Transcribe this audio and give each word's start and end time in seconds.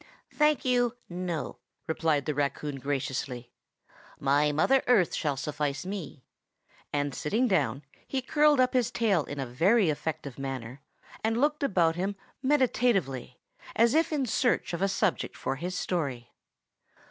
"Thank 0.33 0.65
you, 0.65 0.97
no," 1.09 1.59
replied 1.85 2.25
the 2.25 2.33
raccoon 2.33 2.77
graciously. 2.77 3.51
"My 4.19 4.51
mother 4.51 4.81
earth 4.87 5.13
shall 5.13 5.37
suffice 5.37 5.85
me." 5.85 6.25
And 6.91 7.13
sitting 7.13 7.47
down, 7.47 7.83
he 8.07 8.19
curled 8.23 8.59
up 8.59 8.73
his 8.73 8.89
tail 8.89 9.25
in 9.25 9.39
a 9.39 9.45
very 9.45 9.91
effective 9.91 10.39
manner, 10.39 10.81
and 11.23 11.39
looked 11.39 11.61
about 11.61 11.97
him 11.97 12.15
meditatively, 12.41 13.37
as 13.75 13.93
if 13.93 14.11
in 14.11 14.25
search 14.25 14.73
of 14.73 14.81
a 14.81 14.87
subject 14.87 15.37
for 15.37 15.57
his 15.57 15.77
story. 15.77 16.33